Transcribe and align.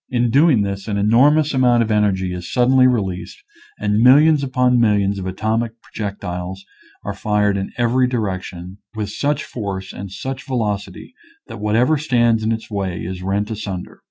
In 0.09 0.31
doing 0.31 0.63
this 0.63 0.87
an 0.87 0.97
enor 0.97 1.31
mous 1.31 1.53
amount 1.53 1.83
of 1.83 1.91
energy 1.91 2.33
is 2.33 2.51
suddenly 2.51 2.87
released 2.87 3.43
and 3.79 3.99
millions 3.99 4.41
upon 4.41 4.79
millions 4.79 5.19
of 5.19 5.27
atomic 5.27 5.73
pro 5.79 6.05
jectiles 6.09 6.57
are 7.03 7.13
fired 7.13 7.55
in 7.55 7.71
every 7.77 8.07
direction 8.07 8.79
with 8.95 9.11
such 9.11 9.43
force 9.43 9.93
and 9.93 10.09
such 10.11 10.47
velocity 10.47 11.13
that 11.45 11.59
whatever 11.61 11.99
stands 11.99 12.41
in 12.41 12.51
its 12.51 12.71
way 12.71 13.01
is 13.03 13.21
rent 13.21 13.51
asunder. 13.51 13.99